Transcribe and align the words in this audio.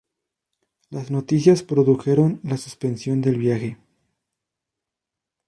Las 0.89 1.11
noticias 1.11 1.61
produjeron 1.61 2.39
la 2.41 2.57
suspensión 2.57 3.21
del 3.21 3.37
viaje. 3.37 3.77